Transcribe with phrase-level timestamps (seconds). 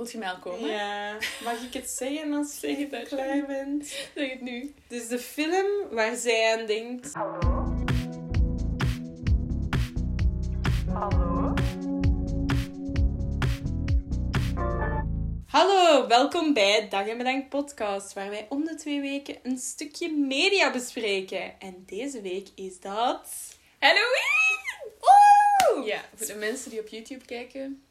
[0.00, 0.70] Voelt je mij al komen?
[0.70, 1.16] Ja.
[1.44, 3.86] Mag ik het zeggen als je het klaar bent?
[4.14, 4.74] Zeg het nu.
[4.88, 7.12] Dus de film waar zij aan denkt.
[7.12, 7.84] Hallo?
[10.92, 11.54] Hallo?
[15.46, 20.12] Hallo, welkom bij Dag en Bedankt podcast, waar wij om de twee weken een stukje
[20.12, 21.60] media bespreken.
[21.60, 23.28] En deze week is dat...
[23.78, 24.58] Halloween!
[25.00, 25.84] Woe!
[25.84, 27.82] Ja, voor de mensen die op YouTube kijken.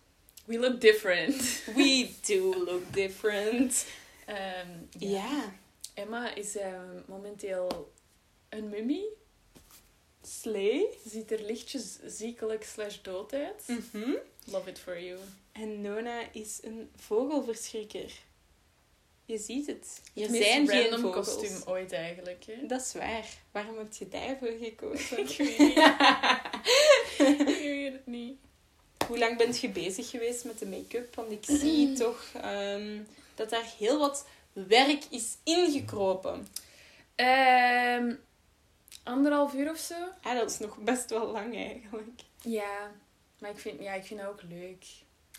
[0.50, 1.36] We look different.
[1.76, 3.86] We do look different.
[4.28, 4.66] Ja.
[4.98, 5.54] Ja.
[5.94, 7.92] Emma is ehm, momenteel
[8.50, 9.06] een mummie.
[10.22, 10.88] Slee.
[11.08, 13.64] Ziet er lichtjes ziekelijk slash dood uit.
[13.68, 14.12] Mhm.
[14.46, 15.20] Love it for you.
[15.52, 18.12] En Nona is een vogelverschrikker.
[19.26, 20.02] Je ziet het.
[20.14, 21.36] Het meest zijn geen random vogels.
[21.36, 22.46] kostuum ooit eigenlijk.
[22.46, 22.66] Hè?
[22.66, 23.26] Dat is waar.
[23.52, 25.18] Waarom heb je daarvoor gekozen?
[25.28, 25.78] Ik weet niet.
[27.50, 28.38] Ik weet het niet.
[29.10, 31.16] Hoe lang bent je bezig geweest met de make-up?
[31.16, 32.98] Want ik zie toch ehm,
[33.36, 36.48] dat daar heel wat werk is ingekropen.
[37.16, 38.16] Ehm,
[39.04, 39.96] anderhalf uur of zo.
[40.22, 42.22] Ah, dat is nog best wel lang eigenlijk.
[42.42, 42.92] Ja,
[43.40, 44.86] maar ik vind, ja, ik vind dat ook leuk.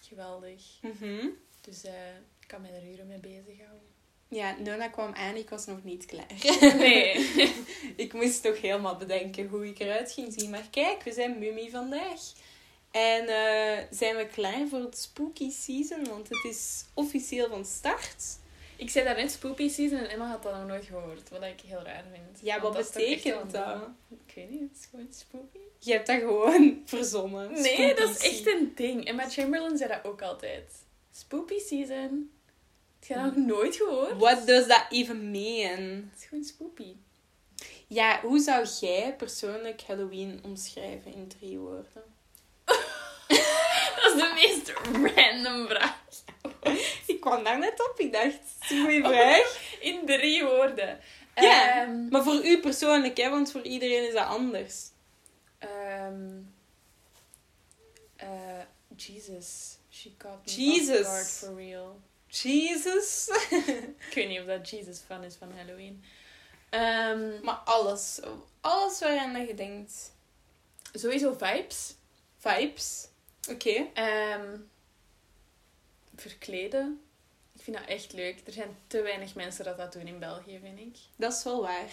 [0.09, 0.63] Geweldig.
[0.81, 1.27] Mhm.
[1.61, 2.09] Dus eh,
[2.41, 3.89] ik kan mij er uren mee bezighouden.
[4.29, 6.75] Ja, Nona kwam aan, ik was nog niet klaar.
[6.77, 7.15] Nee.
[8.05, 10.51] ik moest toch helemaal bedenken hoe ik eruit ging zien.
[10.51, 12.21] Maar kijk, we zijn mummie vandaag.
[12.91, 16.05] En eh, zijn we klaar voor het spooky season?
[16.09, 18.39] Want het is officieel van start.
[18.77, 21.29] Ik zei daarnet spoopy season en Emma had dat nog nooit gehoord.
[21.29, 22.39] Wat ik heel raar vind.
[22.43, 23.75] Ja, wat betekent dat?
[23.75, 24.19] een.
[24.27, 25.59] Ik weet niet, het is gewoon spoopy.
[25.79, 27.53] Je hebt dat gewoon verzonnen.
[27.53, 29.05] Nee, Spooky dat is echt een ding.
[29.05, 30.73] Emma Chamberlain zei dat ook altijd.
[31.13, 32.31] Spoopy season.
[32.99, 34.19] Heb je dat nog nooit gehoord?
[34.19, 35.81] What does that even mean?
[36.11, 36.95] Het is gewoon spoopy.
[37.87, 42.03] Ja, hoe zou jij persoonlijk Halloween omschrijven in drie woorden?
[44.17, 44.73] Dat is de meest
[45.17, 45.99] random vraag.
[47.07, 47.95] Ik kwam daar net op.
[48.01, 49.77] Ik dacht, het is een goede vraag.
[49.81, 51.01] In drie woorden.
[51.35, 54.89] Ja, Ehm, Maar voor u persoonlijk, hè, want voor iedereen is dat anders.
[55.59, 56.39] ehm,
[58.17, 58.29] eh,
[58.97, 59.79] Jesus.
[59.91, 60.99] She caught me Jesus.
[61.01, 62.01] off guard for real.
[62.29, 63.29] Jesus.
[64.09, 66.05] Ik weet niet of dat Jesus fan is van Halloween.
[66.71, 68.21] Ehm, Maar alles.
[68.61, 70.13] Alles waaraan dat je denkt.
[70.93, 71.95] sowieso vibes.
[72.39, 73.09] Vibes.
[73.49, 73.87] Oké.
[73.95, 74.57] Ehm,
[76.17, 77.01] verkleden.
[77.53, 78.41] Ik vind dat echt leuk.
[78.47, 80.97] Er zijn te weinig mensen dat dat doen in België, vind ik.
[81.17, 81.91] Dat is wel waar.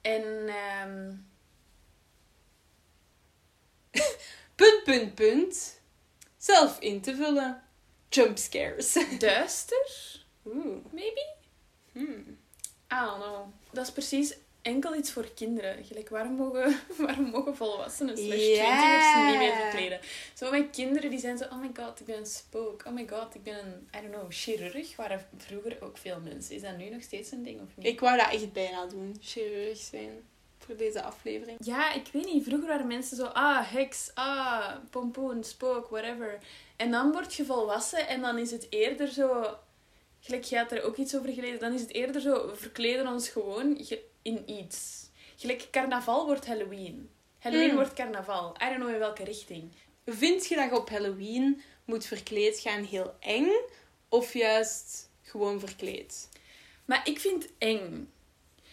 [0.00, 1.14] En ehm,
[4.56, 5.80] Punt, punt, punt.
[6.36, 7.62] Zelf in te vullen.
[8.08, 8.92] Jump scares.
[9.18, 9.90] duister,
[10.46, 10.84] Oeh.
[10.92, 11.26] maybe?
[11.92, 12.38] Hmm.
[12.92, 13.46] I don't know.
[13.70, 15.84] Dat is precies enkel iets voor kinderen.
[15.84, 20.00] Gelijk, waarom mogen, waarom mogen volwassenen slash twintigers niet meer verkleden?
[20.34, 22.84] Zo mijn kinderen die zijn zo, oh my god, ik ben een spook.
[22.86, 24.96] Oh my god, ik ben een, I don't know, chirurg.
[24.96, 26.54] Waren vroeger ook veel mensen.
[26.54, 27.86] Is dat nu nog steeds een ding of niet?
[27.86, 29.16] Ik wou dat echt bijna doen.
[29.20, 30.10] Chirurg zijn.
[30.58, 31.58] Voor deze aflevering.
[31.64, 32.44] Ja, ik weet niet.
[32.44, 36.38] Vroeger waren mensen zo, ah, heks, ah, pompoen, spook, whatever.
[36.76, 39.56] En dan word je volwassen en dan is het eerder zo...
[40.26, 41.58] Gelijk, jij had er ook iets over gelezen.
[41.58, 45.08] Dan is het eerder zo, we verkleden ons gewoon ge- in iets.
[45.36, 47.10] Gelijk, carnaval wordt Halloween.
[47.38, 47.74] Halloween Mm.
[47.74, 48.56] wordt carnaval.
[48.62, 49.72] I don't know in welke richting.
[50.06, 53.50] Vind je dat je op Halloween moet verkleed gaan heel eng?
[54.08, 56.28] Of juist gewoon verkleed?
[56.84, 58.12] Maar ik vind eng.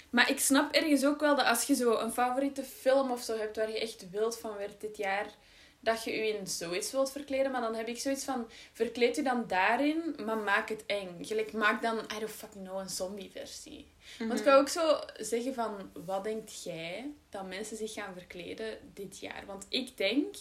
[0.10, 3.38] Maar ik snap ergens ook wel dat als je zo een favoriete film of zo
[3.38, 5.34] hebt waar je echt wild van werd dit jaar,
[5.84, 7.52] dat je je in zoiets wilt verkleden.
[7.52, 11.18] Maar dan heb ik zoiets van, verkleed je dan daarin, maar maak het eng.
[11.22, 13.88] Gelijk, maak dan, I don't fucking know, een zombie-versie.
[14.20, 18.78] Want ik wou ook zo zeggen van, wat denkt jij dat mensen zich gaan verkleden
[18.94, 19.44] dit jaar?
[19.46, 20.36] Want ik denk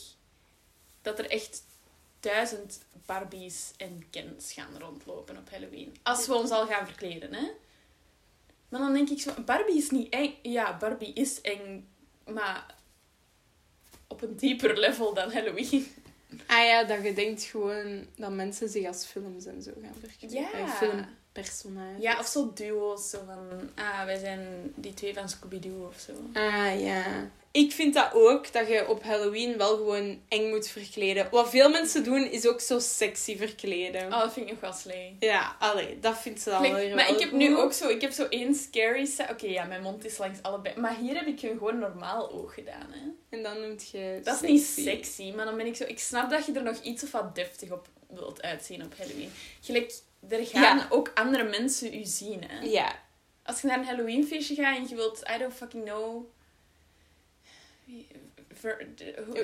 [1.02, 1.62] dat er echt
[2.20, 5.96] duizend Barbies en Kens gaan rondlopen op Halloween.
[6.02, 7.50] Als we ons al gaan verkleden, hè.
[8.68, 10.34] Maar dan denk ik zo, Barbie is niet eng.
[10.42, 11.88] Ja, Barbie is eng,
[12.24, 12.74] maar
[14.12, 15.86] op een dieper level dan Halloween.
[16.46, 20.40] Ah ja, dat je denkt gewoon dat mensen zich als films en zo gaan verkleden.
[20.40, 20.52] Ja.
[20.52, 22.02] Eh, Filmpersonages.
[22.02, 26.12] Ja, of zo duo's, zo van, ah, wij zijn die twee van Scooby-Doo of zo.
[26.32, 27.30] Ah ja.
[27.52, 31.28] Ik vind dat ook, dat je op Halloween wel gewoon eng moet verkleden.
[31.30, 34.04] Wat veel mensen doen, is ook zo sexy verkleden.
[34.04, 35.16] Oh, dat vind ik nog wel slee.
[35.20, 37.38] Ja, allee, dat vindt ze dan Gelijk, weer maar wel ik heb goed.
[37.38, 39.28] nu ook zo, ik heb zo één scary side.
[39.30, 40.80] Oké, ja, mijn mond is langs allebei.
[40.80, 43.36] Maar hier heb ik gewoon normaal oog gedaan, hè.
[43.36, 45.84] En dan noemt je Dat is niet sexy, maar dan ben ik zo...
[45.84, 49.32] Ik snap dat je er nog iets of wat deftig op wilt uitzien op Halloween.
[49.60, 49.92] Gelijk,
[50.28, 50.86] er gaan Ja.
[50.90, 52.60] ook andere mensen u zien, hè.
[52.66, 52.92] Ja.
[53.42, 56.24] Als je naar een Halloweenfeestje gaat en je wilt, I don't fucking know...
[58.54, 59.38] Ver, de- hoe-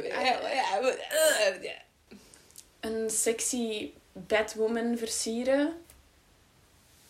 [2.81, 5.85] een sexy Batwoman versieren,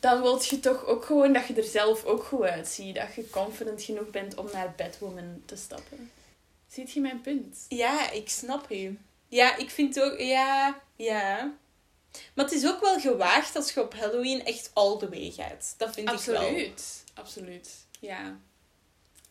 [0.00, 2.94] dan wil je toch ook gewoon dat je er zelf ook goed uitziet.
[2.94, 6.11] Dat je confident genoeg bent om naar Batwoman te stappen.
[6.69, 7.56] Ziet je mijn punt?
[7.69, 8.94] Ja, ik snap je.
[9.29, 10.19] Ja, ik vind ook...
[10.20, 11.55] Ja, ja.
[12.35, 15.75] Maar het is ook wel gewaagd als je op Halloween echt all the way gaat.
[15.76, 16.37] Dat vind ik wel.
[16.37, 17.05] Absoluut.
[17.14, 17.70] Absoluut.
[18.00, 18.37] Ja.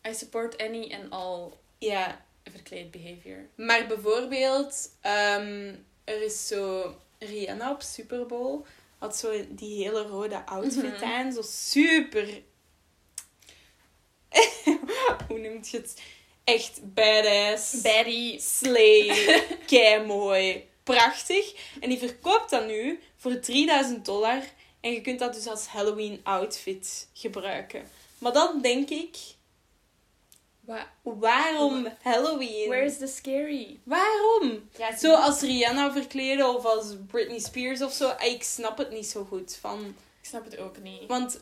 [0.08, 3.48] I support any and all Ja, verkleed behavior.
[3.56, 4.90] maar bijvoorbeeld...
[5.00, 6.94] ehm, er is zo...
[7.18, 8.60] Rihanna op Super Bowl
[8.98, 11.04] had zo die hele rode outfit Mhm.
[11.04, 11.32] aan.
[11.32, 12.42] Zo super...
[15.28, 16.00] Hoe noemt je het?
[16.44, 17.80] Echt badass.
[17.80, 18.38] Betty.
[18.38, 19.08] Slay,
[19.66, 21.54] kei mooi, prachtig.
[21.80, 24.42] En die verkoopt dat nu voor 3000 dollar.
[24.80, 27.88] En je kunt dat dus als Halloween outfit gebruiken.
[28.18, 29.16] Maar dan denk ik,
[30.68, 32.68] Wa- waarom Halloween?
[32.68, 33.78] Where's the scary?
[33.82, 34.68] Waarom?
[34.78, 38.12] Ja, Zo als Rihanna verkleden of als Britney Spears of zo.
[38.18, 39.56] Ik snap het niet zo goed.
[39.60, 39.78] Van,
[40.20, 41.06] Ik snap het ook niet.
[41.06, 41.40] want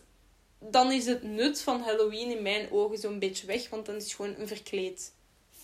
[0.59, 3.69] dan is het nut van Halloween in mijn ogen zo'n beetje weg.
[3.69, 5.13] Want dan is het gewoon een verkleed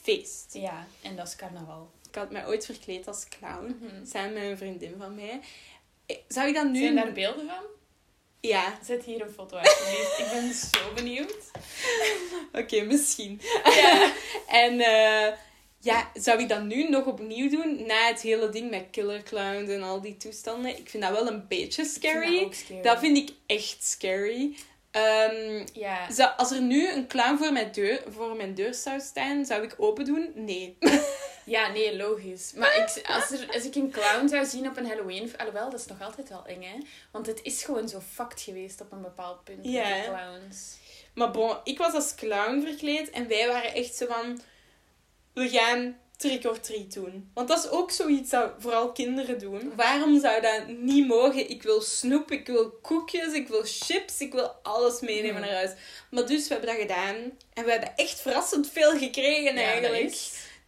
[0.02, 0.46] feest.
[0.52, 1.90] Ja, en dat is carnaval.
[2.08, 3.76] Ik had mij ooit verkleed als clown.
[3.80, 4.06] Mhm.
[4.06, 5.40] Samen met een vriendin van mij.
[6.06, 6.78] Eh, Zou ik dat nu...
[6.80, 7.64] Zijn daar beelden van?
[8.48, 10.18] Ja, Zet hier een foto alsjeblieft.
[10.18, 11.36] Ik ben zo benieuwd.
[12.62, 13.40] oké, misschien.
[13.64, 14.12] Ja.
[14.46, 15.32] En eh,
[15.80, 17.86] ja, zou ik dat nu nog opnieuw doen?
[17.86, 20.76] Na het hele ding met killer clowns en al die toestanden.
[20.76, 22.34] Ik vind dat wel een beetje scary.
[22.36, 22.82] dat ook scary.
[22.82, 24.56] Dat vind ik echt scary.
[24.90, 26.10] Ehm, Ja.
[26.10, 29.62] zou- als er nu een clown voor mijn, deur, voor mijn deur zou staan, zou
[29.62, 30.32] ik open doen?
[30.34, 30.76] Nee.
[31.44, 32.52] ja, nee, logisch.
[32.56, 35.32] Maar ik, als, er, als ik een clown zou zien op een Halloween...
[35.36, 36.76] Alhoewel, dat is nog altijd wel eng, hè.
[37.12, 40.02] Want het is gewoon zo fucked geweest op een bepaald punt Ja.
[40.04, 40.76] clowns.
[41.14, 44.40] Maar bon, ik was als clown verkleed en wij waren echt zo van...
[45.34, 47.30] We gaan trick or treat doen.
[47.34, 49.72] Want dat is ook zoiets dat vooral kinderen doen.
[49.76, 51.50] Waarom zou dat niet mogen?
[51.50, 55.40] Ik wil snoep, ik wil koekjes, ik wil chips, ik wil alles meenemen Mhm.
[55.40, 55.70] naar huis.
[56.10, 57.14] Maar dus, we hebben dat gedaan.
[57.54, 60.16] En we hebben echt verrassend veel gekregen Ja, eigenlijk.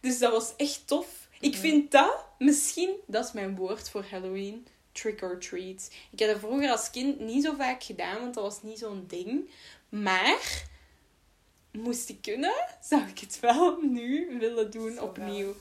[0.05, 1.27] Dus dat was echt tof.
[1.39, 4.67] Ik vind dat, misschien, dat is mijn woord voor Halloween.
[4.91, 5.91] Trick or treat.
[6.11, 9.05] Ik heb dat vroeger als kind niet zo vaak gedaan, want dat was niet zo'n
[9.07, 9.49] ding.
[9.89, 10.63] Maar,
[11.71, 15.55] moest ik kunnen, zou ik het wel nu willen doen Zo opnieuw.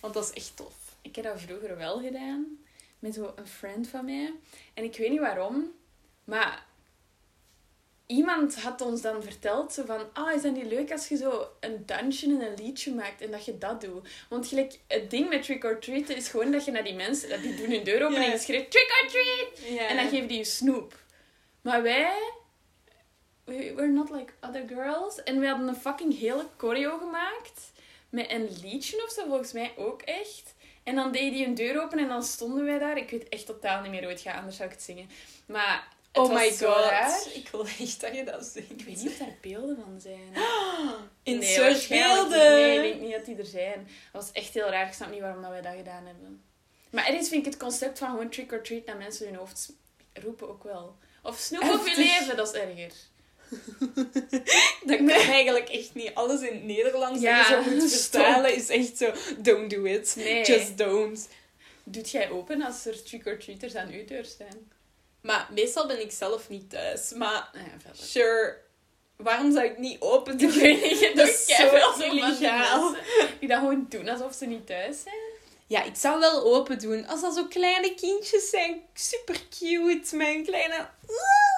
[0.00, 0.76] Want dat is echt tof.
[1.02, 2.46] Ik heb dat vroeger wel gedaan.
[2.98, 4.34] Met zo een friend van mij.
[4.74, 5.72] En ik weet niet waarom.
[6.24, 6.66] Maar
[8.08, 10.00] iemand had ons dan verteld zo van...
[10.12, 13.30] Ah, is dat niet leuk als je zo een dansje en een liedje maakt en
[13.30, 14.08] dat je dat doet?
[14.28, 17.28] Want gelijk, het ding met trick or treat is gewoon dat je naar die mensen...
[17.28, 19.78] Dat die doen hun deur open en je schreeuwt trick or treat!
[19.88, 20.98] En dan geven die je snoep.
[21.60, 22.12] Maar wij...
[23.44, 25.22] we- We're not like other girls.
[25.22, 27.60] En we hadden een fucking hele choreo gemaakt.
[28.08, 30.54] Met een liedje of zo, volgens mij ook echt.
[30.82, 32.96] En dan deed hij een deur open en dan stonden wij daar.
[32.96, 35.10] Ik weet echt totaal niet meer hoe het gaat, anders zou ik het zingen.
[35.46, 35.88] Maar
[36.18, 36.60] Oh my god.
[36.90, 37.20] raar.
[37.34, 38.70] Ik wil echt dat je dat zingt.
[38.70, 40.32] Ik weet niet of daar beelden van zijn.
[41.22, 42.28] In Nee, soort waarschijnlijk niet.
[42.30, 42.50] beelden.
[42.52, 43.88] Nee, ik denk niet dat die er zijn.
[44.12, 44.86] Dat was echt heel raar.
[44.86, 46.42] Ik snap niet waarom dat wij dat gedaan hebben.
[46.90, 49.40] Maar ergens vind ik het concept van gewoon trick or treat naar mensen in hun
[49.40, 49.72] hoofd
[50.12, 50.96] roepen ook wel.
[51.22, 52.92] Of snoep op je leven, dat is erger.
[54.86, 56.14] Dat kan eigenlijk echt niet.
[56.14, 59.12] Alles in het Nederlands Ja, dat je zo moet vertalen is echt zo...
[59.38, 60.14] Don't do it.
[60.16, 60.44] Nee.
[60.44, 61.28] Just don't.
[61.84, 64.70] Doet jij open als er trick or treaters aan uw deur staan?
[65.22, 67.12] Maar meestal ben ik zelf niet thuis.
[67.12, 68.56] Maar Nou ja, sure,
[69.16, 70.48] waarom zou ik niet open doen?
[70.52, 72.94] Ik weet niet, je Dat is zo illegaal.
[73.40, 75.36] Die dat gewoon doen alsof ze niet thuis zijn.
[75.66, 77.06] Ja, ik zou wel open doen.
[77.06, 80.88] Als dat zo kleine kindjes zijn, super cute, mijn kleine...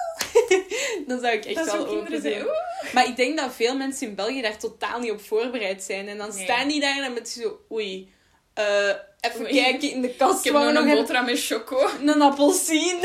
[1.07, 2.45] Dan zou ik echt dat wel open doen.
[2.93, 6.07] Maar ik denk dat veel mensen in België daar totaal niet op voorbereid zijn.
[6.07, 6.43] En dan Nee.
[6.43, 7.59] staan die daar en met zo...
[7.71, 8.13] Oei,
[8.53, 8.89] eh,
[9.21, 9.53] even Oei.
[9.61, 10.45] kijken in de kast.
[10.45, 11.89] Ik heb nog een boterham met choco.
[11.99, 12.99] een, een appelsien.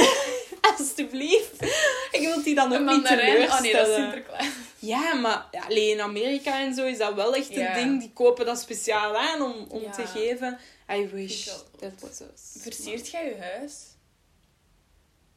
[0.79, 1.63] Alsjeblieft.
[2.11, 3.33] Ik wil die dan ook niet mandarijn.
[3.33, 4.11] Oh nee, dat is teleurstellen.
[4.13, 4.47] Sinterklaas.
[4.79, 8.01] Ja, maar ja, alleen in Amerika en zo is dat wel echt een ding.
[8.01, 9.91] Die kopen dat speciaal aan om, om Ja.
[9.91, 10.59] te geven.
[10.93, 11.45] I wish
[11.79, 12.63] that was us.
[12.63, 13.75] Versiert jij je huis?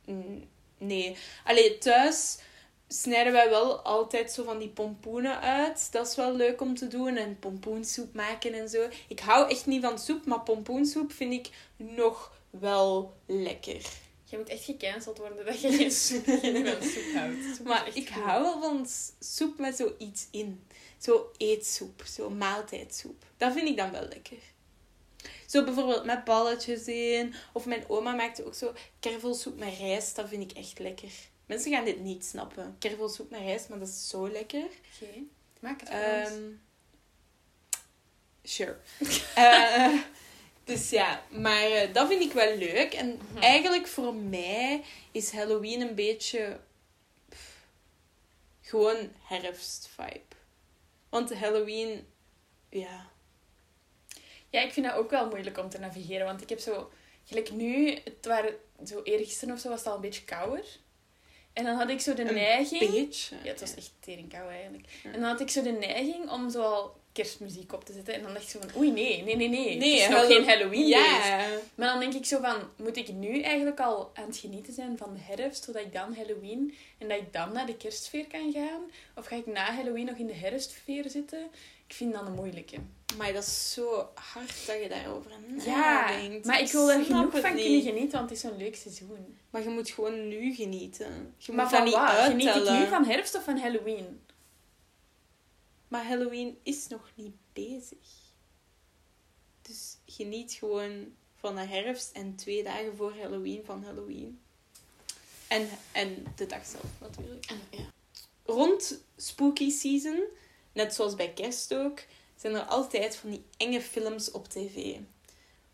[0.06, 1.18] Mm, Nee.
[1.44, 2.38] Allee, thuis
[2.88, 5.88] snijden wij wel altijd zo van die pompoenen uit.
[5.92, 7.18] Dat is wel leuk om te doen.
[7.18, 8.88] En pompoensoep maken en zo.
[9.08, 13.82] Ik hou echt niet van soep, maar pompoensoep vind ik nog wel lekker.
[14.30, 17.56] Je moet echt gecanceld worden dat je geen soep, geen van soep houdt.
[17.56, 18.24] Soep Maar ik goed.
[18.24, 18.88] hou wel van
[19.20, 20.64] soep met zoiets in.
[20.98, 23.24] Zo eetsoep, zo maaltijdsoep.
[23.38, 24.38] Dat vind ik dan wel lekker.
[25.46, 27.34] Zo bijvoorbeeld met balletjes in.
[27.54, 30.16] Of mijn oma maakte ook zo kervelsoep met rijst.
[30.16, 31.12] Dat vind ik echt lekker.
[31.46, 32.76] Mensen gaan dit niet snappen.
[32.80, 34.64] Kervelsoep met rijst, maar dat is zo lekker.
[35.02, 35.14] Oké.
[35.60, 36.30] Maak het voor ons.
[36.30, 36.52] Ehm
[38.44, 38.78] sure.
[39.36, 39.98] Eh,
[40.70, 42.94] Dus ja, maar eh, dat vind ik wel leuk.
[42.94, 43.38] En Mhm.
[43.44, 46.60] eigenlijk voor mij is Halloween een beetje
[47.30, 47.66] pff,
[48.62, 50.22] gewoon herfstvibe.
[51.10, 52.08] Want Halloween,
[52.70, 53.08] ja.
[54.50, 56.26] Ja, ik vind dat ook wel moeilijk om te navigeren.
[56.26, 56.92] Want ik heb zo...
[57.26, 58.54] Gelijk nu, het waren
[58.86, 60.66] zo eergisteren of zo, was het al een beetje kouder.
[61.54, 62.92] En dan had ik zo de Een neiging...
[62.92, 63.36] beetje.
[63.44, 64.88] Ja, het was echt tering kou eigenlijk.
[65.04, 65.12] Ja.
[65.12, 68.14] En dan had ik zo de neiging om zo al kerstmuziek op te zetten.
[68.14, 69.78] En dan dacht ik zo van, oei nee, nee, nee, nee.
[69.78, 70.88] Nee, het is nog geen Halloween.
[70.88, 71.46] Ja.
[71.76, 74.98] Maar dan denk ik zo van, moet ik nu eigenlijk al aan het genieten zijn
[74.98, 78.52] van de herfst, zodat ik dan Halloween en dat ik dan naar de kerstsfeer kan
[78.52, 78.82] gaan?
[79.16, 81.48] Of ga ik na Halloween nog in de herfstfeer zitten?
[81.88, 82.78] Ik vind dat een moeilijke.
[83.18, 85.32] Maar dat is zo hard dat je daarover
[85.66, 85.76] Ja,
[86.12, 86.46] nadenkt.
[86.46, 87.64] maar ik wil er genoeg van niet.
[87.64, 89.38] kunnen genieten, want het is zo'n leuk seizoen.
[89.50, 91.34] Maar je moet gewoon nu genieten.
[91.38, 92.08] Je maar moet dat van niet wat?
[92.10, 92.42] uittellen.
[92.54, 94.20] Geniet ik nu van herfst of van Halloween?
[95.90, 97.98] Maar Halloween is nog niet bezig.
[99.62, 104.40] Dus geniet gewoon van de herfst en twee dagen voor Halloween van Halloween.
[105.48, 107.46] En, en de dag zelf natuurlijk.
[107.72, 107.92] Ja.
[108.46, 110.24] Rond spooky season,
[110.74, 112.00] net zoals bij kerst ook,
[112.36, 114.98] zijn er altijd van die enge films op tv.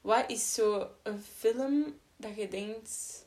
[0.02, 3.24] Wat is zo een film dat je denkt...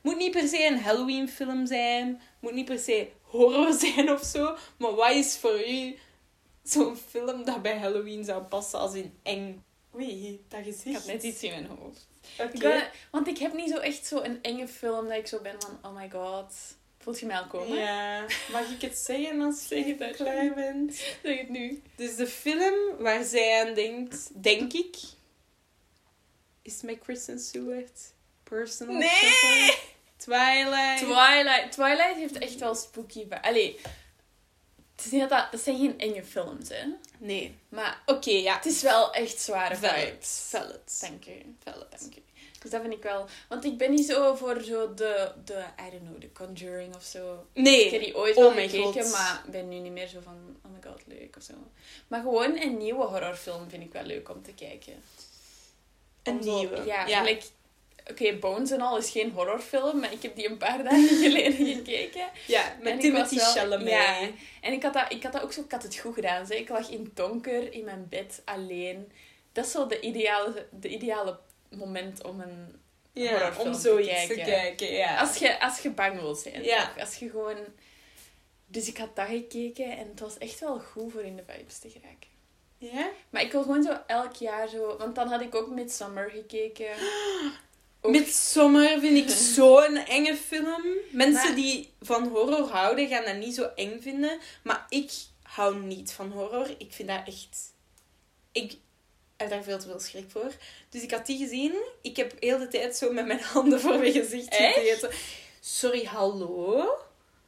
[0.00, 2.20] Moet niet per se een Halloween film zijn.
[2.40, 4.56] Moet niet per se horror zijn of zo.
[4.76, 5.96] Maar wat is voor u
[6.70, 9.64] zo'n film dat bij Halloween zou passen als in eng?
[9.94, 10.86] Oei, dat gezicht.
[10.86, 12.08] Ik had net iets in mijn hoofd.
[12.38, 12.90] Oké.
[13.10, 15.78] Want ik heb niet zo echt zo een enge film dat ik zo ben van,
[15.82, 16.54] oh my god.
[16.98, 17.76] Voelt je mij al komen?
[17.78, 18.24] Ja.
[18.52, 20.94] Mag ik het zeggen als je het klaar bent?
[21.22, 21.82] Zeg het nu.
[21.96, 24.96] Dus de film waar zij aan denkt, denk ik,
[26.62, 28.00] is met Kristen Stewart.
[28.42, 29.74] Personal Nee!
[30.16, 30.98] Twilight.
[30.98, 31.72] Twilight.
[31.72, 33.26] Twilight heeft echt wel spooky.
[33.42, 33.78] Allee,
[34.96, 36.84] het is niet dat, dat, dat zijn geen enge films, hè.
[37.18, 37.54] nee.
[37.68, 38.54] Maar Oké, ja.
[38.56, 40.44] het is wel echt zware vibes.
[40.48, 40.98] Vellet.
[41.00, 41.54] Dank u.
[41.62, 42.00] Vellet.
[42.00, 42.20] Dank u.
[42.60, 43.26] Dus dat vind ik wel...
[43.48, 47.02] Want ik ben niet zo voor zo de, de I don't know, de Conjuring of
[47.04, 47.46] zo.
[47.52, 47.98] Ik heb Nee.
[48.00, 49.12] die ooit Oh wel gekeken, god.
[49.12, 51.54] maar ben nu niet meer zo van, oh my god, leuk of zo.
[52.08, 55.02] Maar gewoon een nieuwe horrorfilm vind ik wel leuk om te kijken.
[56.22, 56.84] Een zo- nieuwe.
[56.84, 57.06] Ja.
[58.10, 61.66] Oké, Bones en al is geen horrorfilm, maar ik heb die een paar dagen geleden
[61.66, 62.28] gekeken.
[62.46, 63.88] Ja, met Timothy wel- Chalamet.
[63.88, 64.18] Ja.
[64.60, 66.46] En ik had, dat, ik had dat ook zo, ik had het goed gedaan.
[66.46, 66.58] Zeg.
[66.58, 69.12] Ik lag in donker, in mijn bed, alleen.
[69.52, 71.38] Dat is zo de ideale, de ideale
[71.70, 72.80] moment om een...
[73.12, 74.44] Ja, horrorfilm om te zoiets te kijken.
[74.44, 74.92] kijken.
[74.92, 75.18] ja.
[75.18, 76.62] Als je, als je bang wilt zijn.
[76.62, 76.92] Ja.
[77.00, 77.56] Als je gewoon...
[78.66, 81.78] Dus ik had dat gekeken en het was echt wel goed voor in de vibes
[81.78, 82.28] te geraken.
[82.78, 83.08] Ja?
[83.30, 84.96] Maar ik wil gewoon zo elk jaar zo...
[84.96, 86.88] Want dan had ik ook Midsummer gekeken.
[88.10, 90.82] Midsommar vind ik zo'n enge film.
[91.10, 94.38] Mensen Maar- die van horror houden, gaan dat niet zo eng vinden.
[94.62, 95.10] Maar ik
[95.42, 96.68] hou niet van horror.
[96.78, 97.58] Ik vind dat echt...
[98.52, 98.72] Ik
[99.36, 100.52] heb daar veel te veel schrik voor.
[100.90, 101.74] Dus ik had die gezien.
[102.02, 105.10] Ik heb heel de tijd zo met mijn handen voor mijn gezicht gezeten.
[105.60, 106.88] Sorry, hallo?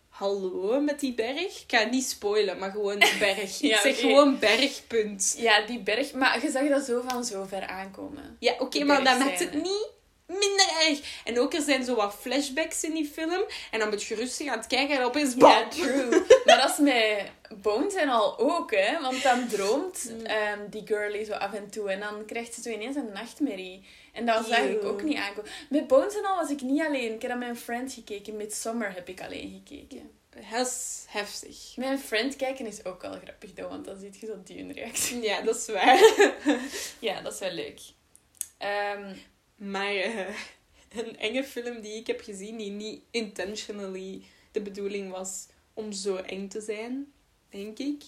[0.09, 1.39] Hallo met die berg?
[1.63, 3.59] Ik ga niet spoilen, maar gewoon berg.
[3.61, 5.35] Ja, ik zeg gewoon bergpunt.
[5.39, 6.13] Ja, die berg.
[6.13, 8.37] Maar je zag dat zo van zo ver aankomen.
[8.41, 9.89] Ja, oké, maar dat maakt het niet
[10.29, 11.21] minder erg.
[11.25, 13.45] En ook er zijn zo wat flashbacks in die film.
[13.71, 15.35] En dan moet je rustig aan het kijken en opeens.
[15.37, 16.09] Ja, true.
[16.45, 17.31] maar dat is met
[17.63, 19.01] Bones en al ook, hè.
[19.01, 20.25] Want dan droomt Mm.
[20.27, 21.91] ehm, die girlie zo af en toe.
[21.91, 23.87] En dan krijgt ze zo ineens een nachtmerrie.
[24.13, 25.51] En dat zag ik ook niet aankomen.
[25.69, 27.15] Met Bones en al was ik niet alleen.
[27.15, 28.37] Ik heb aan mijn friend gekeken.
[28.37, 30.11] Midsummer heb ik alleen gekeken.
[30.51, 31.57] Dat is heftig.
[31.77, 34.73] Met een friend kijken is ook wel grappig, want dan ziet je zo die hun
[34.73, 35.23] reactie.
[35.23, 35.99] Ja, dat is waar.
[36.99, 37.81] Ja, dat is wel leuk.
[38.59, 39.15] Ehm,
[39.59, 40.35] Maar eh,
[40.89, 44.23] een enge film die ik heb gezien, die niet intentionally
[44.53, 47.13] de bedoeling was om zo eng te zijn,
[47.49, 48.03] denk ik,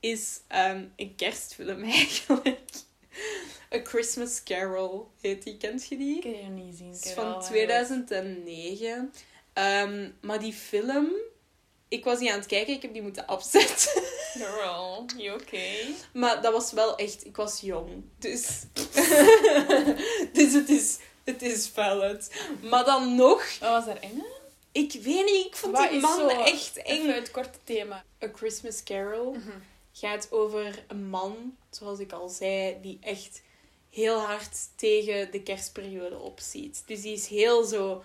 [0.00, 2.70] is ehm, een kerstfilm eigenlijk.
[3.74, 6.16] A Christmas Carol heet die, kent je die?
[6.16, 9.12] ik die nog niet Ik is van van 2009.
[9.52, 11.10] Ehm, maar die film,
[11.92, 14.02] ik was niet aan het kijken, ik heb die moeten afzetten.
[14.32, 15.94] Girl, you okay?
[16.12, 17.88] Maar dat was wel echt, ik was jong.
[18.18, 18.62] Dus,
[20.32, 22.30] dus het is, het is valid.
[22.62, 24.22] Maar dan nog, Wat was daar eng?
[24.72, 27.00] ik weet niet, ik vond Wat die man echt eng.
[27.00, 28.04] Even het korte thema.
[28.24, 29.50] A Christmas Carol Mhm.
[29.92, 33.42] gaat over een man, zoals ik al zei, die echt
[33.90, 36.82] heel hard tegen de kerstperiode opziet.
[36.86, 38.02] Dus die is heel zo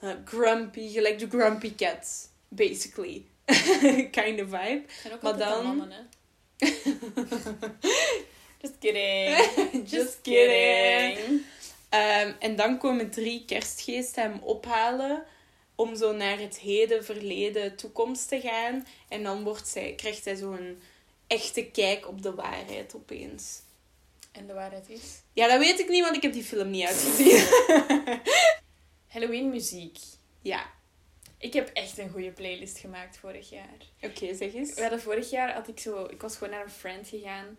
[0.00, 3.24] eh, grumpy, gelijk de grumpy cat, basically.
[4.10, 4.82] kind of vibe.
[5.00, 6.02] zijn ook Maar dan- mannen, hè?
[8.60, 9.36] Just kidding.
[9.92, 11.42] Just kidding.
[11.88, 15.24] Ehm, en dan komen drie kerstgeesten hem ophalen
[15.74, 18.86] om zo naar het heden, verleden, toekomst te gaan.
[19.08, 20.80] En dan wordt zij, krijgt hij zo'n
[21.26, 23.60] echte kijk op de waarheid opeens.
[24.32, 25.00] En de waarheid is...
[25.32, 27.44] Ja, dat weet ik niet, want ik heb die film niet uitgezien.
[29.06, 29.98] Halloween muziek.
[30.42, 30.70] ja,
[31.40, 33.76] Ik heb echt een goede playlist gemaakt vorig jaar.
[34.00, 34.74] oké, zeg eens.
[34.74, 36.04] We hadden vorig jaar, had ik zo...
[36.04, 37.56] Ik was gewoon naar een friend gegaan.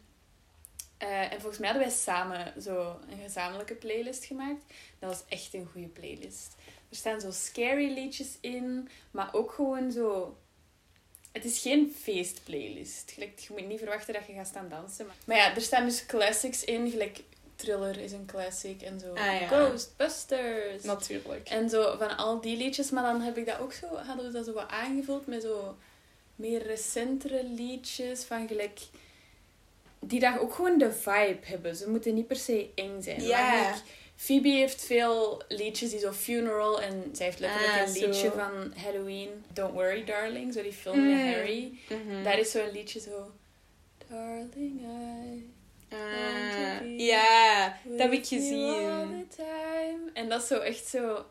[0.98, 4.64] Eh, en volgens mij hadden wij samen zo een gezamenlijke playlist gemaakt.
[5.00, 6.56] Dat was echt een goede playlist.
[6.90, 10.38] Er staan zo scary liedjes in, maar ook gewoon zo...
[11.32, 13.12] Het is geen feestplaylist.
[13.12, 15.06] Gelijk, je moet niet verwachten dat je gaat staan dansen.
[15.06, 16.90] Maar, maar ja, er staan dus classics in.
[16.90, 17.24] Gelijk
[17.62, 18.82] Thriller is een classic.
[18.82, 19.48] En zo Ah, ja.
[19.48, 20.84] Ghostbusters.
[20.84, 21.50] Natuurlijk.
[21.50, 24.32] En zo van al die liedjes, maar dan heb ik dat ook zo, hadden we
[24.32, 25.76] dat zo wat aangevuld met zo
[26.36, 28.80] meer recentere liedjes van gelijk
[30.00, 31.76] die dat ook gewoon de vibe hebben.
[31.76, 33.22] Ze moeten niet per se eng zijn.
[33.24, 33.76] Ja.
[34.16, 38.06] Phoebe heeft veel liedjes die zo funeral en zij heeft letterlijk Ah, een zo.
[38.06, 39.30] liedje van Halloween.
[39.54, 41.32] Don't worry darling, zo die film met Mm.
[41.32, 41.78] Harry.
[41.90, 42.24] Mhm.
[42.24, 43.32] Daar is zo'n liedje zo.
[44.10, 45.50] Darling, I
[45.92, 48.90] Be ja, dat heb ik gezien.
[48.90, 50.10] all the time.
[50.14, 51.26] En dat is zo echt zo...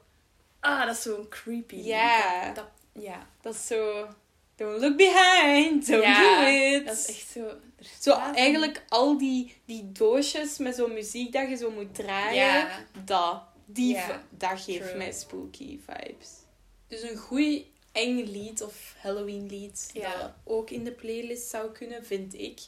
[0.60, 1.76] Ah, dat is zo'n creepy.
[1.76, 2.44] Ja.
[2.46, 3.26] Dat, dat- ja.
[3.40, 4.08] Dat is zo...
[4.56, 6.86] Don't look behind, don't Ja, do it.
[6.86, 7.50] Dat is echt zo...
[8.00, 12.44] Zo eigenlijk al die, die doosjes met zo'n muziek dat je zo moet draaien.
[12.44, 12.84] Ja.
[13.04, 13.42] Dat.
[13.66, 14.96] Die, Ja, dat geeft true.
[14.96, 16.28] mij spooky vibes.
[16.88, 17.62] Dus een goed
[17.92, 22.60] eng lied of Halloween lied dat ook in de playlist zou kunnen, vind ik,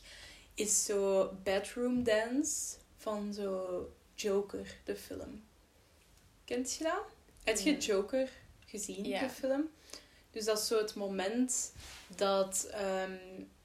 [0.62, 5.45] is zo Bedroom Dance van zo Joker, de film.
[6.45, 7.04] Kent je dat?
[7.45, 7.78] Heb je.
[7.78, 8.31] Joker
[8.66, 9.21] gezien, Ja.
[9.21, 9.71] de film?
[10.31, 11.73] Dus dat is zo het moment
[12.16, 13.19] dat ehm,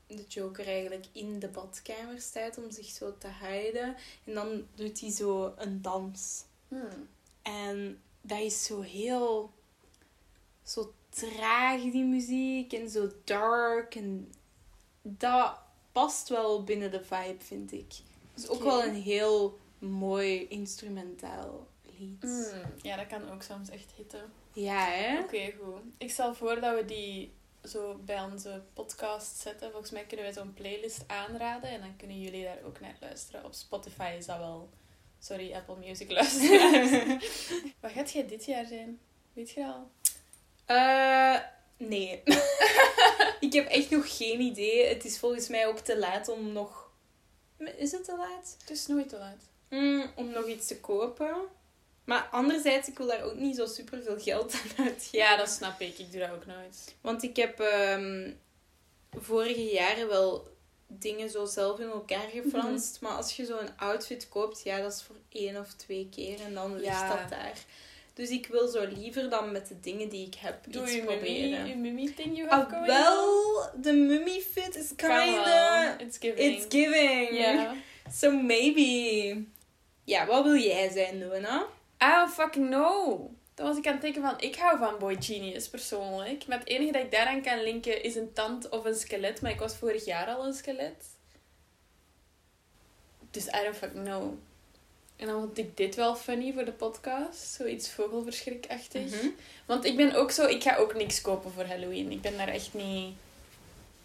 [0.07, 3.95] de Joker eigenlijk in de badkamer staat om zich zo te hiden.
[4.23, 6.43] En dan doet hij zo een dans.
[6.67, 7.07] Hmm.
[7.41, 9.51] En dat is zo heel...
[10.63, 12.73] Zo traag, die muziek.
[12.73, 13.95] En zo dark.
[13.95, 14.33] En
[15.01, 15.59] dat
[15.97, 17.93] past wel binnen de vibe, vind ik.
[18.33, 21.67] Het is ook wel een heel mooi instrumentaal
[21.99, 22.21] lied.
[22.21, 22.61] Hmm.
[22.81, 24.21] Ja, dat kan ook soms echt hitten.
[24.53, 25.19] Ja, hè?
[25.19, 25.81] Oké, goed.
[25.97, 27.31] Ik stel voor dat we die
[27.63, 29.71] zo bij onze podcast zetten.
[29.71, 31.69] Volgens mij kunnen wij zo'n playlist aanraden.
[31.69, 33.45] En dan kunnen jullie daar ook naar luisteren.
[33.45, 34.69] Op Spotify is dat wel...
[35.19, 37.07] Sorry, Apple Music luisteren.
[37.81, 38.99] Wat gaat jij dit jaar zijn?
[39.33, 39.91] Weet je al?
[40.65, 41.39] Eh,
[41.77, 42.23] nee.
[43.39, 44.85] ik heb echt nog geen idee.
[44.85, 46.89] Het is volgens mij ook te laat om nog...
[47.77, 48.55] Is het te laat?
[48.59, 49.41] Het is nooit te laat.
[49.69, 51.35] Mm, om nog iets te kopen.
[52.03, 55.17] Maar anderzijds, ik wil daar ook niet zo super veel geld aan uitgeven.
[55.17, 55.97] Ja, dat snap ik.
[55.99, 56.95] Ik doe dat ook nooit.
[57.01, 58.31] Want ik heb ehm,
[59.11, 60.47] vorige jaren wel
[60.87, 63.01] dingen zo zelf in elkaar geflanst.
[63.01, 66.41] Maar als je zo'n outfit koopt, ja, dat is voor één of twee keer.
[66.41, 67.15] En dan ligt Ja.
[67.17, 67.57] dat daar.
[68.17, 71.03] Dus ik wil zo liever dan met de dingen die ik heb Doe iets je
[71.03, 71.51] proberen.
[71.51, 75.99] mummy, je mummy thing you have Ah, going wel, de mummy fit is kinda...
[75.99, 76.39] It's giving.
[76.39, 77.67] It's giving.
[78.11, 79.43] So maybe...
[80.03, 81.65] Ja, wat wil jij zijn, Luna?
[82.03, 83.29] I don't fucking know.
[83.53, 86.47] Dan was ik aan het denken van, ik hou van Boy Genius persoonlijk.
[86.47, 89.41] Maar het enige dat ik daaraan kan linken is een tand of een skelet.
[89.41, 91.05] Maar ik was vorig jaar al een skelet.
[93.31, 94.33] Dus I don't fucking know.
[95.17, 97.53] En dan vond ik dit wel funny voor de podcast.
[97.53, 99.05] Zoiets vogelverschrikachtig.
[99.05, 99.27] Mhm.
[99.65, 102.11] Want ik ben ook zo, ik ga ook niks kopen voor Halloween.
[102.11, 103.13] Ik ben daar echt niet...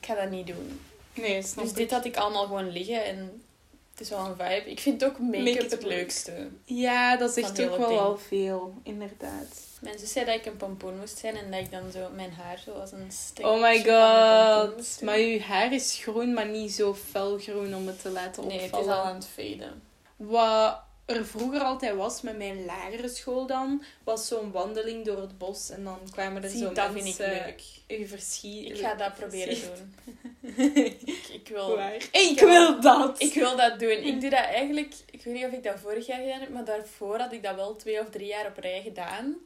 [0.00, 0.80] Ik ga dat niet doen.
[1.14, 1.76] Nee, snap Dus ik.
[1.78, 3.42] dit had ik allemaal gewoon liggen en
[3.90, 4.70] het is wel een vibe.
[4.70, 6.48] Ik vind ook make-up Make het leukste.
[6.64, 9.60] Ja, dat zegt ook wel al veel, inderdaad.
[9.80, 12.32] Mijn zus zei dat ik een pompoen moest zijn en dat ik dan zo mijn
[12.32, 13.46] haar zo als een stek.
[13.46, 15.00] Oh my god.
[15.02, 18.86] Maar je haar is groen, maar niet zo felgroen om het te laten Nee, opvallen.
[18.88, 19.82] het is al aan het faden.
[20.16, 20.78] Wat
[21.16, 25.70] er vroeger altijd was met mijn lagere school dan, was zo'n wandeling door het bos.
[25.70, 28.00] En dan kwamen er Zie, zo dat vind ik mensen leuk.
[28.00, 28.74] u verschieten.
[28.74, 29.94] Ik ga dat proberen doen.
[30.74, 31.00] ik,
[31.32, 31.78] ik, wil?
[31.78, 33.20] Ik Ik wil dat!
[33.20, 33.90] ik wil dat doen.
[33.90, 34.94] Ik doe dat eigenlijk...
[35.10, 37.54] Ik weet niet of ik dat vorig jaar gedaan heb, maar daarvoor had ik dat
[37.54, 39.36] wel twee of drie jaar op rij gedaan.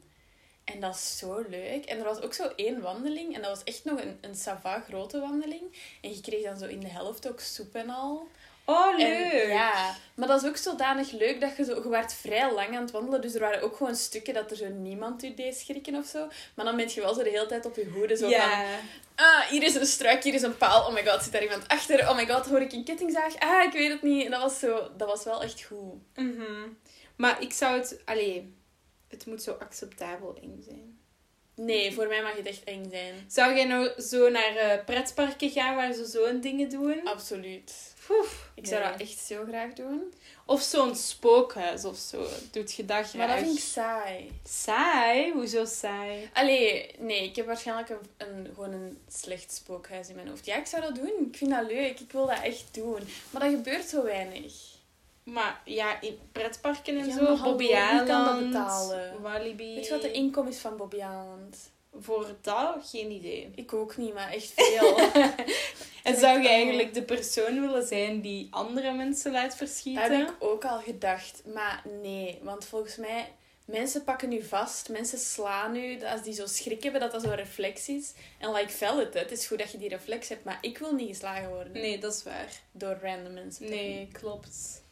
[0.64, 1.85] En dat is zo leuk.
[1.85, 3.35] En er was ook zo één wandeling.
[3.35, 5.62] En dat was echt nog een, een sava grote wandeling.
[6.00, 8.29] En je kreeg dan zo in de helft ook soep en al.
[8.64, 9.25] Oh, En, leuk!
[9.74, 11.74] Ja, maar dat is ook zodanig leuk dat je zo...
[11.83, 14.57] Je werd vrij lang aan het wandelen, dus er waren ook gewoon stukken dat er
[14.57, 16.29] zo niemand u deed schrikken of zo.
[16.55, 18.31] Maar dan ben je wel zo de hele tijd op je hoede, zo van...
[18.31, 18.79] ja.
[19.14, 20.87] Ah, hier is een struik, hier is een paal.
[20.87, 22.09] Oh my god, zit daar iemand achter?
[22.09, 23.38] Oh my god, hoor ik een kettingzaag?
[23.38, 24.24] Ah, ik weet het niet.
[24.24, 24.90] En dat was zo...
[24.96, 25.94] Dat was wel echt goed.
[26.14, 26.68] Mhm.
[27.16, 28.00] Maar ik zou het...
[28.05, 28.55] Allee,
[29.09, 30.98] het moet zo acceptabel eng zijn.
[31.55, 33.14] Nee, voor mij mag het echt eng zijn.
[33.29, 37.00] Zou jij nou zo naar eh, pretparken gaan waar ze zo'n dingen doen?
[37.05, 37.94] Absoluut.
[38.10, 38.90] Oef, Ik zou nee.
[38.92, 40.14] dat echt zo graag doen.
[40.44, 42.26] Of zo'n spookhuis of zo.
[42.52, 43.14] Doet je dat graag?
[43.14, 44.30] Maar dat vind ik saai.
[44.48, 45.32] Saai?
[45.32, 46.30] Hoezo saai?
[46.32, 50.46] Allee, nee, ik heb waarschijnlijk een, een, gewoon een slecht spookhuis in mijn hoofd.
[50.46, 51.28] Ja, ik zou dat doen.
[51.30, 52.00] Ik vind dat leuk.
[52.00, 53.00] Ik wil dat echt doen.
[53.30, 54.52] Maar dat gebeurt zo weinig.
[55.22, 59.22] Maar ja, in pretparken en Ja, zo, Bobby wie kan dat Island, betalen?
[59.22, 59.74] Walibi.
[59.74, 61.56] Weet je wat de inkomen is van Bobby Island?
[62.00, 63.50] Voor dat, geen idee.
[63.54, 64.98] Ik ook niet, maar echt veel.
[66.02, 70.18] En zou je eigenlijk de persoon willen zijn die andere mensen laat Dat verschieten?
[70.18, 71.42] heb ik ook al gedacht.
[71.54, 73.32] Maar nee, want volgens mij...
[73.64, 76.04] Mensen pakken u vast, mensen slaan u.
[76.04, 78.12] Als die zo schrik hebben, dat dat zo'n reflex is.
[78.38, 80.44] En like, fel het, het is goed dat je die reflex hebt.
[80.44, 82.61] Maar ik wil niet geslagen worden Nee, dat is waar.
[82.72, 83.68] door random mensen.
[83.70, 84.82] Nee, klopt.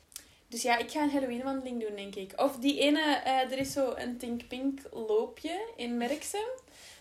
[0.49, 2.33] Dus ja, ik ga een Halloween-wandeling doen, denk ik.
[2.37, 6.49] Of die ene, eh, er is zo een Think Pink loopje in Merksem.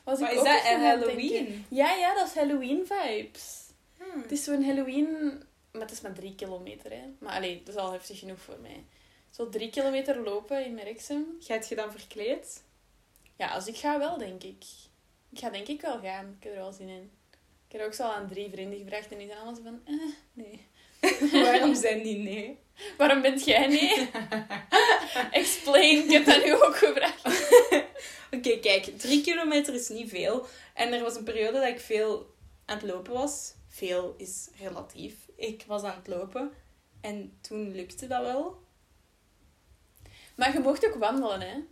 [0.03, 1.07] Was Maar ik is ook dat een het denken.
[1.07, 1.65] Halloween?
[1.69, 3.61] Ja, ja, dat is Halloween-vibes.
[3.97, 4.21] Hmm.
[4.21, 5.41] Het is zo'n Halloween...
[5.71, 7.03] Maar het is maar drie kilometer, hè.
[7.19, 8.83] Maar allee, dat is al heftig genoeg voor mij.
[9.29, 11.25] Zo drie kilometer lopen in Merksem.
[11.39, 12.63] Gaat je dan verkleed?
[13.35, 14.63] Ja, als ik ga wel, denk ik.
[15.29, 16.35] Ik ga denk ik wel gaan.
[16.37, 17.11] Ik heb er wel zin in.
[17.67, 19.63] Ik heb er ook zo al aan drie vrienden gevraagd en die zijn allemaal zo
[19.63, 19.81] van...
[19.85, 20.67] Eh, nee.
[21.43, 22.59] Waarom zijn die nee?
[22.97, 24.09] Waarom bent jij nee?
[25.31, 27.25] Explain, ik heb dat nu ook gevraagd.
[28.35, 30.45] Oké, kijk, drie kilometer is niet veel.
[30.73, 32.35] En er was een periode dat ik veel
[32.65, 33.53] aan het lopen was.
[33.67, 35.13] Veel is relatief.
[35.35, 36.51] Ik was aan het lopen.
[37.01, 38.61] En toen lukte dat wel.
[40.35, 41.63] Maar je mocht ook wandelen, hè?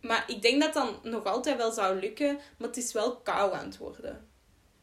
[0.00, 2.34] Maar ik denk dat dan nog altijd wel zou lukken.
[2.58, 4.28] Maar het is wel kou aan het worden.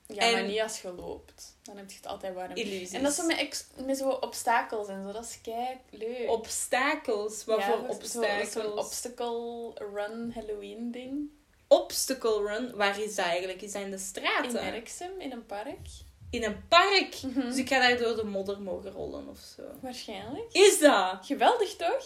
[0.08, 1.56] Ja, En- maar niet als je loopt.
[1.63, 2.56] Dan heb je het altijd warm.
[2.56, 2.92] Illusies.
[2.92, 5.12] En dat is zo met, ex- met zo obstakels en zo.
[5.12, 6.30] Dat is kei leuk.
[6.30, 7.46] Obstakels.
[7.46, 8.52] Wat Ja, voor obstakels?
[8.52, 11.30] Zo'n obstacle run Halloween ding.
[11.68, 12.76] Obstacle run.
[12.76, 13.62] Waar is dat eigenlijk?
[13.62, 14.54] Is dat in de In straten?
[14.54, 15.78] Merksem, in een park.
[16.30, 17.16] In een park.
[17.22, 17.42] Mhm.
[17.42, 19.62] Dus ik ga daar door de modder mogen rollen of zo.
[19.82, 20.52] Waarschijnlijk.
[20.54, 21.18] Is dat?
[21.26, 22.06] Geweldig, toch?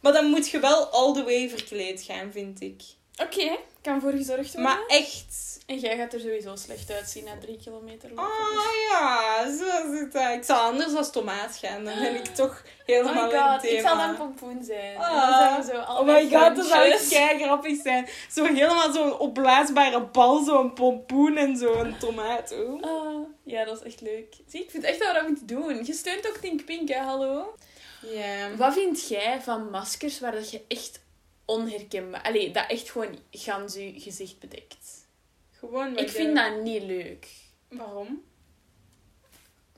[0.00, 2.82] Maar dan moet je wel all the way verkleed gaan, vind ik.
[3.16, 4.62] Oké, kan voor gezorgd worden.
[4.62, 5.54] Maar echt.
[5.66, 8.24] En jij gaat er sowieso slecht uitzien na drie kilometer lopen.
[8.24, 10.32] Oh ja, zo zit dat.
[10.32, 11.84] Ik zou anders als tomaat gaan.
[11.84, 14.96] Dan ben ik toch helemaal oh my god, ik zal een pompoen zijn.
[14.96, 15.10] Ah.
[15.10, 17.08] En dan zijn we zo Oh my god, dat zou vriendjes.
[17.08, 18.08] kei grappig zijn.
[18.30, 22.54] Zo helemaal zo'n opblaasbare bal, zo'n pompoen en zo'n tomaat.
[22.80, 24.34] Ah, ja, dat is echt leuk.
[24.48, 25.84] Zie, ik vind echt dat we dat moeten doen.
[25.84, 27.00] Je steunt ook Think Pink, hè?
[27.00, 27.54] Hallo?
[28.00, 28.56] Ja.
[28.56, 31.00] Wat vind jij van maskers waar dat je echt
[31.46, 32.22] onherkenbaar...
[32.22, 35.06] Allee, dat echt gewoon gans je gezicht bedekt?
[35.50, 37.28] Gewoon Ik vind dat niet leuk.
[37.68, 38.24] Waarom?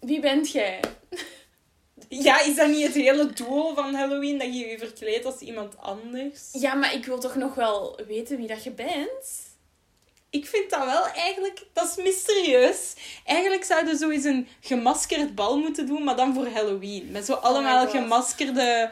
[0.00, 0.80] Wie bent jij?
[2.08, 4.38] Ja, is dat niet het hele doel van Halloween?
[4.38, 6.48] Dat je je verkleedt als iemand anders?
[6.52, 9.46] Ja, maar ik wil toch nog wel weten wie dat je bent?
[10.30, 11.66] Ik vind dat wel eigenlijk...
[11.72, 12.94] Dat is mysterieus.
[13.24, 17.10] Eigenlijk zouden we zo eens een gemaskerd bal moeten doen, maar dan voor Halloween.
[17.10, 17.90] Met zo allemaal God.
[17.90, 18.90] gemaskerde...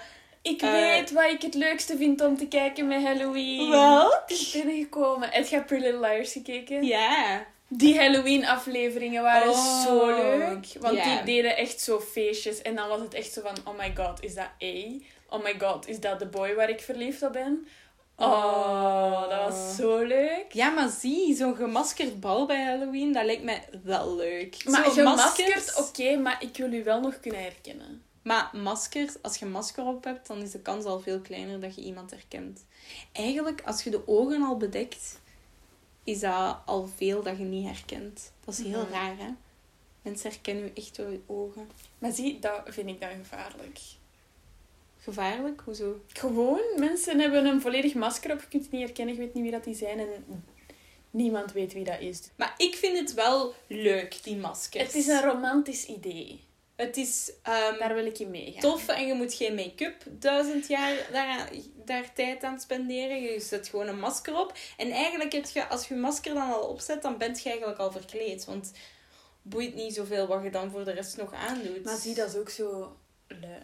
[0.48, 0.70] Ik Eh.
[0.72, 3.70] weet wat ik het leukste vind om te kijken met Halloween.
[3.70, 4.22] Welk?
[4.26, 5.28] Het is binnengekomen.
[5.30, 6.82] Heb je Pretty Liars gekeken?
[6.85, 7.44] Ja.
[7.68, 10.66] Die Halloween-afleveringen waren Oh, zo leuk.
[10.80, 12.62] Want die deden echt zo feestjes.
[12.62, 13.54] En dan was het echt zo van...
[13.64, 14.74] Oh my god, is dat A?
[15.28, 17.66] Oh my god, is dat de boy waar ik verliefd op ben?
[18.18, 20.44] Oh, dat was zo leuk.
[20.52, 24.56] Ja, maar zie, zo'n gemaskerd bal bij Halloween, dat lijkt mij wel leuk.
[24.64, 28.02] Maar Zo gemaskerd, maskers- oké, maar ik wil u wel nog kunnen herkennen.
[28.26, 31.60] Maar maskers, als je een masker op hebt, dan is de kans al veel kleiner
[31.60, 32.64] dat je iemand herkent.
[33.12, 35.20] Eigenlijk, als je de ogen al bedekt,
[36.04, 38.32] is dat al veel dat je niet herkent.
[38.44, 38.92] Dat is heel Mhm.
[38.92, 39.28] raar, hè?
[40.02, 41.68] Mensen herkennen je echt door je ogen.
[41.98, 43.78] Maar zie, dat vind ik dan gevaarlijk.
[44.98, 45.60] Gevaarlijk?
[45.64, 46.00] Hoezo?
[46.12, 48.40] Gewoon, mensen hebben een volledig masker op.
[48.40, 49.98] Je kunt het niet herkennen, je weet niet wie dat die zijn.
[49.98, 50.44] En
[51.10, 52.20] niemand weet wie dat is.
[52.36, 54.84] Maar ik vind het wel leuk, die maskers.
[54.84, 56.44] Het is een romantisch idee.
[56.76, 58.60] Het is ehm, Daar wil ik in meegaan.
[58.60, 61.50] tof en je moet geen make-up duizend jaar daar,
[61.84, 63.22] daar tijd aan spenderen.
[63.22, 64.58] Je zet gewoon een masker op.
[64.76, 67.78] En eigenlijk heb je, als je je masker dan al opzet, dan bent je eigenlijk
[67.78, 68.44] al verkleed.
[68.44, 68.72] Want
[69.42, 71.84] boeit niet zoveel wat je dan voor de rest nog aandoet.
[71.84, 72.96] Maar zie, dat is ook zo
[73.28, 73.62] lui.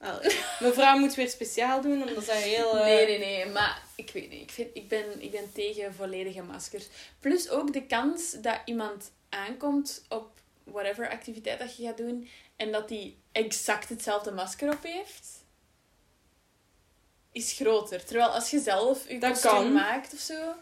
[0.00, 2.76] Allee, Mevrouw moet weer speciaal doen, omdat zij heel...
[2.78, 3.46] eh, Nee, nee, nee.
[3.46, 4.40] Maar ik weet niet.
[4.42, 6.86] Ik, vind, ik, ben, ik ben tegen volledige maskers.
[7.20, 10.30] Plus ook de kans dat iemand aankomt op
[10.72, 12.28] whatever activiteit dat je gaat doen.
[12.56, 15.44] En dat die exact hetzelfde masker op heeft.
[17.32, 18.04] Is groter.
[18.04, 19.72] Terwijl als je zelf je Dat kostuum kan.
[19.72, 20.52] maakt of zo.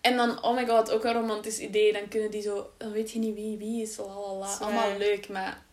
[0.00, 1.92] En dan, oh my god, ook een romantisch idee.
[1.92, 2.70] Dan kunnen die zo...
[2.76, 3.96] Dan weet je niet wie wie is.
[3.96, 4.46] Lalala.
[4.46, 4.68] Zwaar.
[4.68, 5.66] Allemaal leuk, maar...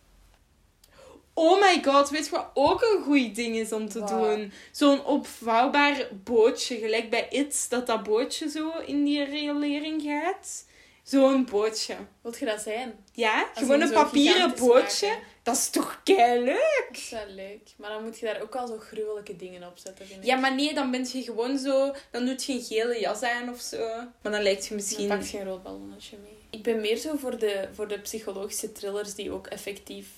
[1.38, 4.52] Oh my god, weet je wat ook een goed ding is om te doen?
[4.72, 10.64] Zo'n opvouwbaar bootje, gelijk bij It's, dat dat bootje zo in die riolering gaat.
[11.06, 11.96] Zo'n bootje.
[12.20, 13.04] Wilt je dat zijn?
[13.12, 15.06] Ja, Als gewoon een papieren bootje.
[15.08, 15.24] maken.
[15.42, 16.86] Dat is toch leuk?
[16.88, 17.60] Dat is wel leuk.
[17.76, 20.26] Maar dan moet je daar ook al zo gruwelijke dingen op zetten, vind ik.
[20.26, 21.94] Ja, maar nee, dan ben je gewoon zo...
[22.10, 23.86] Dan doet je een gele jas aan of zo.
[24.22, 25.08] Maar dan lijkt je Dan misschien...
[25.08, 26.36] pak je een rood ballonnetje mee.
[26.50, 30.08] Ik ben meer zo voor de, voor de psychologische thrillers die ook effectief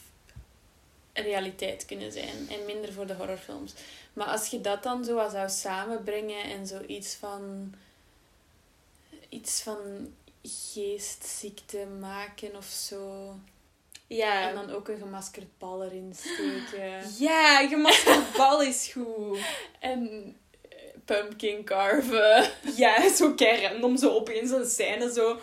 [1.13, 3.73] realiteit kunnen zijn en minder voor de horrorfilms.
[4.13, 7.75] Maar als je dat dan zo zou samenbrengen en zoiets van
[9.29, 9.79] iets van
[10.73, 13.35] geestziekte maken of zo.
[14.07, 14.49] Ja.
[14.49, 17.03] En dan ook een gemaskerd bal erin steken.
[17.27, 19.39] Ja, gemaskerd bal is goed.
[19.81, 20.35] En
[20.69, 22.51] eh, pumpkin carven.
[22.77, 25.39] Ja, zo kei random, zo opeens een scène, zo...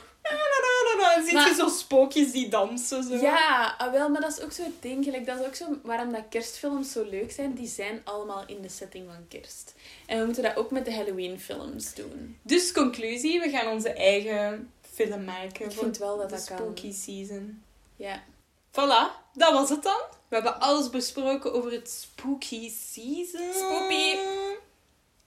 [1.16, 3.16] En zie je Maar- zo spookjes die dansen, zo.
[3.16, 5.04] Ja, ah, wel, maar dat is ook zo het ding.
[5.04, 7.54] gelijk, Dat is ook zo waarom dat kerstfilms zo leuk zijn.
[7.54, 9.74] Die zijn allemaal in de setting van kerst.
[10.06, 12.38] En we moeten dat ook met de Halloween films doen.
[12.42, 16.58] Dus conclusie, we gaan onze eigen film maken Ik vind wel dat de dat kan.
[16.58, 17.64] spooky season.
[17.96, 18.24] Ja.
[18.72, 20.02] Voilà, dat was het dan.
[20.28, 23.54] We hebben alles besproken over het spooky season.
[23.54, 24.16] Spoopy.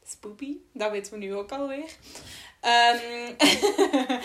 [0.06, 1.90] Spoopy, dat weten we nu ook alweer.
[2.60, 3.32] Ehm,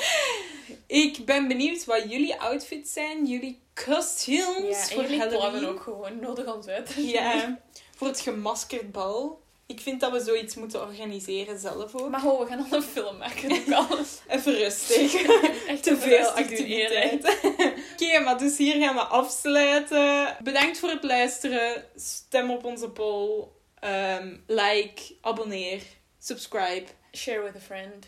[0.87, 5.65] ik ben benieuwd wat jullie outfits zijn, jullie costumes Ja, voor jullie Halloween.
[5.67, 6.19] ook gewoon.
[6.19, 6.93] Nodig uit.
[7.15, 7.59] Ja,
[7.95, 9.41] voor het gemaskerd bal.
[9.65, 12.09] Ik vind dat we zoiets moeten organiseren zelf ook.
[12.09, 13.51] Maar ho, we gaan al een film maken.
[13.51, 13.97] Ook al.
[14.27, 15.13] Even rustig.
[15.67, 17.11] Echt Te veel rustig doen hier, hè.
[17.11, 17.79] activiteit.
[17.93, 20.37] Oké, maar dus hier gaan we afsluiten.
[20.43, 21.85] Bedankt voor het luisteren.
[21.95, 23.43] Stem op onze poll.
[23.79, 25.81] Ehm, like, abonneer,
[26.19, 26.85] subscribe.
[27.11, 28.05] Share with a friend.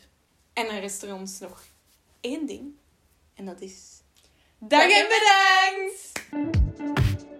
[0.53, 1.63] En dan rest er ons nog
[2.21, 2.73] één ding.
[3.35, 3.73] En dat is...
[4.59, 7.34] Dag en bedankt!